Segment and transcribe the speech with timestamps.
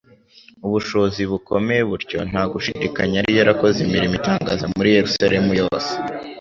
[0.65, 2.19] ubushobozi bukomeye butyo.
[2.29, 5.91] Nta gushidikanya yari yarakoze imirimo itangaza muri Yerusalemu yose,